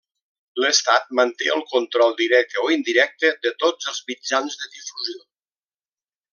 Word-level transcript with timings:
L'Estat 0.63 1.11
manté 1.19 1.49
el 1.55 1.61
control 1.73 2.15
directe 2.23 2.63
o 2.63 2.65
indirecte 2.77 3.33
de 3.47 3.55
tots 3.65 3.93
els 3.93 4.03
mitjans 4.11 4.59
de 4.63 4.73
difusió. 4.79 5.19